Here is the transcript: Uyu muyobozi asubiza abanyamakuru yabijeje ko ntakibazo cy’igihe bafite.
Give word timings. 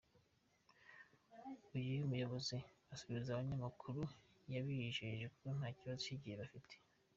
Uyu 1.77 2.09
muyobozi 2.09 2.57
asubiza 2.93 3.27
abanyamakuru 3.31 4.01
yabijeje 4.53 5.25
ko 5.37 5.45
ntakibazo 5.57 5.97
cy’igihe 6.05 6.35
bafite. 6.41 6.73